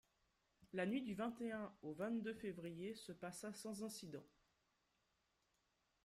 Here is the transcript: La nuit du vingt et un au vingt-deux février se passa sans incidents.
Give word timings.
La 0.73 0.87
nuit 0.87 1.03
du 1.03 1.13
vingt 1.13 1.39
et 1.41 1.51
un 1.51 1.71
au 1.83 1.93
vingt-deux 1.93 2.33
février 2.33 2.95
se 2.95 3.11
passa 3.11 3.53
sans 3.53 3.83
incidents. 3.83 4.25